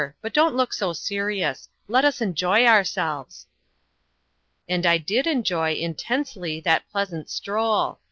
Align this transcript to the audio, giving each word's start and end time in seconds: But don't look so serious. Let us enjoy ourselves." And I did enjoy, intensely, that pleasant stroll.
But 0.19 0.33
don't 0.33 0.55
look 0.55 0.73
so 0.73 0.93
serious. 0.93 1.69
Let 1.87 2.03
us 2.05 2.21
enjoy 2.21 2.65
ourselves." 2.65 3.45
And 4.67 4.83
I 4.83 4.97
did 4.97 5.27
enjoy, 5.27 5.73
intensely, 5.73 6.59
that 6.61 6.89
pleasant 6.91 7.29
stroll. 7.29 7.99